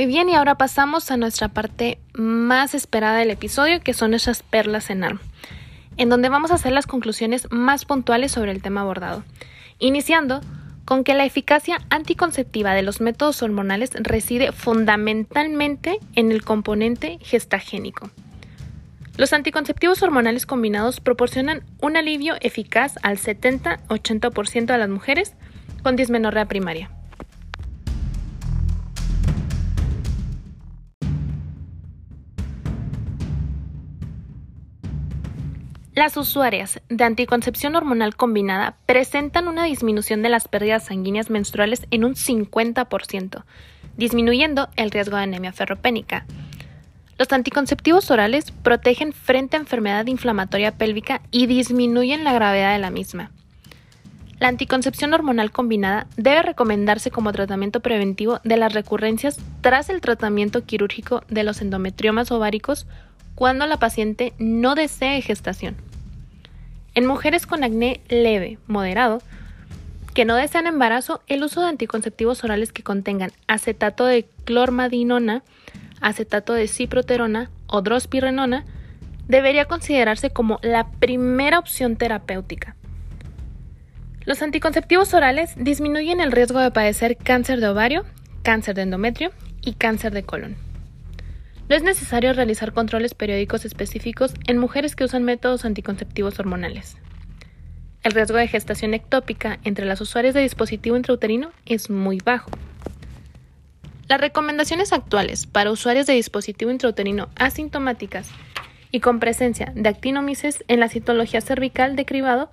[0.00, 4.42] Muy bien, y ahora pasamos a nuestra parte más esperada del episodio, que son esas
[4.42, 5.20] perlas en ARM,
[5.98, 9.24] en donde vamos a hacer las conclusiones más puntuales sobre el tema abordado,
[9.78, 10.40] iniciando
[10.86, 18.08] con que la eficacia anticonceptiva de los métodos hormonales reside fundamentalmente en el componente gestagénico.
[19.18, 25.34] Los anticonceptivos hormonales combinados proporcionan un alivio eficaz al 70-80% de las mujeres
[25.82, 26.90] con dismenorrea primaria.
[36.00, 42.04] Las usuarias de anticoncepción hormonal combinada presentan una disminución de las pérdidas sanguíneas menstruales en
[42.04, 43.44] un 50%,
[43.98, 46.24] disminuyendo el riesgo de anemia ferropénica.
[47.18, 52.88] Los anticonceptivos orales protegen frente a enfermedad inflamatoria pélvica y disminuyen la gravedad de la
[52.88, 53.30] misma.
[54.38, 60.64] La anticoncepción hormonal combinada debe recomendarse como tratamiento preventivo de las recurrencias tras el tratamiento
[60.64, 62.86] quirúrgico de los endometriomas ováricos
[63.34, 65.89] cuando la paciente no desee gestación.
[66.94, 69.22] En mujeres con acné leve, moderado,
[70.14, 75.42] que no desean embarazo, el uso de anticonceptivos orales que contengan acetato de clormadinona,
[76.00, 78.64] acetato de ciproterona o drospirenona
[79.28, 82.74] debería considerarse como la primera opción terapéutica.
[84.24, 88.04] Los anticonceptivos orales disminuyen el riesgo de padecer cáncer de ovario,
[88.42, 89.30] cáncer de endometrio
[89.62, 90.69] y cáncer de colon.
[91.70, 96.96] No es necesario realizar controles periódicos específicos en mujeres que usan métodos anticonceptivos hormonales.
[98.02, 102.50] El riesgo de gestación ectópica entre las usuarias de dispositivo intrauterino es muy bajo.
[104.08, 108.28] Las recomendaciones actuales para usuarios de dispositivo intrauterino asintomáticas
[108.90, 112.50] y con presencia de actinomices en la citología cervical de cribado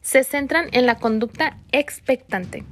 [0.00, 2.62] se centran en la conducta expectante.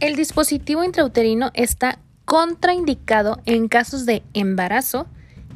[0.00, 5.08] El dispositivo intrauterino está contraindicado en casos de embarazo,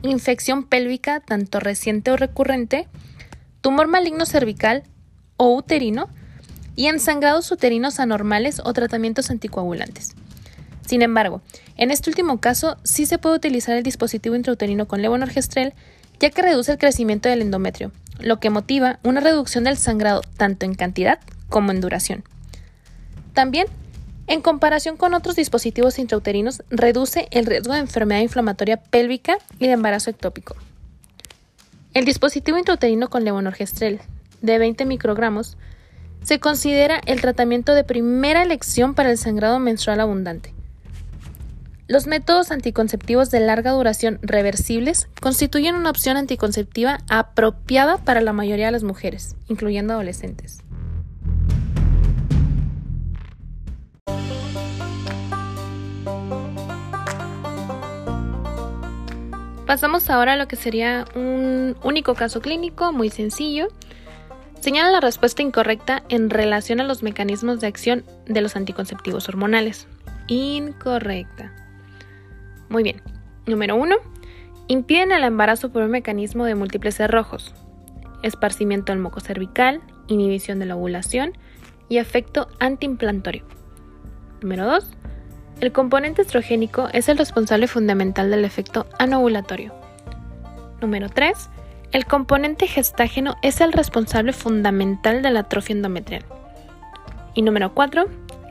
[0.02, 2.88] infección pélvica tanto reciente o recurrente,
[3.60, 4.82] tumor maligno cervical
[5.36, 6.08] o uterino
[6.74, 10.16] y en sangrados uterinos anormales o tratamientos anticoagulantes.
[10.84, 11.40] Sin embargo,
[11.76, 15.72] en este último caso sí se puede utilizar el dispositivo intrauterino con levonorgestrel
[16.18, 20.66] ya que reduce el crecimiento del endometrio, lo que motiva una reducción del sangrado tanto
[20.66, 22.24] en cantidad como en duración.
[23.34, 23.66] También
[24.32, 29.72] en comparación con otros dispositivos intrauterinos, reduce el riesgo de enfermedad inflamatoria pélvica y de
[29.72, 30.56] embarazo ectópico.
[31.92, 34.00] El dispositivo intrauterino con levonorgestrel
[34.40, 35.58] de 20 microgramos
[36.22, 40.54] se considera el tratamiento de primera elección para el sangrado menstrual abundante.
[41.86, 48.66] Los métodos anticonceptivos de larga duración reversibles constituyen una opción anticonceptiva apropiada para la mayoría
[48.66, 50.62] de las mujeres, incluyendo adolescentes.
[59.72, 63.68] Pasamos ahora a lo que sería un único caso clínico muy sencillo.
[64.60, 69.88] Señala la respuesta incorrecta en relación a los mecanismos de acción de los anticonceptivos hormonales.
[70.26, 71.54] Incorrecta.
[72.68, 73.00] Muy bien.
[73.46, 73.96] Número 1.
[74.68, 77.54] Impiden el embarazo por un mecanismo de múltiples cerrojos.
[78.22, 81.32] Esparcimiento del moco cervical, inhibición de la ovulación
[81.88, 83.46] y efecto antiimplantorio.
[84.42, 85.01] Número 2
[85.62, 89.72] el componente estrogénico es el responsable fundamental del efecto anovulatorio.
[90.80, 91.50] Número 3.
[91.92, 96.24] El componente gestágeno es el responsable fundamental de la atrofia endometrial.
[97.34, 98.06] Y número 4.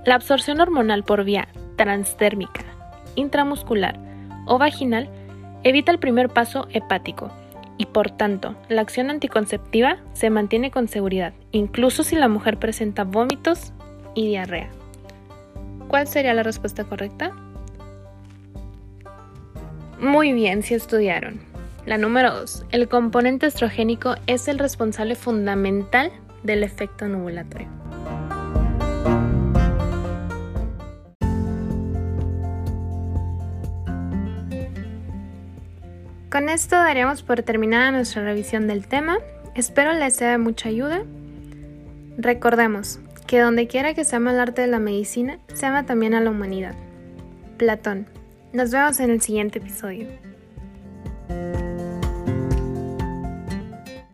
[0.06, 2.64] La absorción hormonal por vía transdérmica,
[3.16, 4.00] intramuscular
[4.48, 5.10] o vaginal
[5.66, 7.30] evita el primer paso hepático
[7.78, 13.04] y por tanto la acción anticonceptiva se mantiene con seguridad, incluso si la mujer presenta
[13.04, 13.74] vómitos
[14.16, 14.70] y diarrea.
[15.92, 17.34] ¿Cuál sería la respuesta correcta?
[20.00, 21.42] Muy bien, si estudiaron.
[21.86, 22.68] La número 2.
[22.72, 26.14] El componente estrogénico es el responsable fundamental
[26.44, 27.68] del efecto nubulatorio.
[36.32, 39.18] Con esto daríamos por terminada nuestra revisión del tema.
[39.56, 41.04] Espero les sea de mucha ayuda.
[42.18, 43.02] Recordemos,
[43.32, 46.20] que donde quiera que se ama el arte de la medicina, se ama también a
[46.20, 46.76] la humanidad.
[47.56, 48.06] Platón.
[48.52, 50.10] Nos vemos en el siguiente episodio.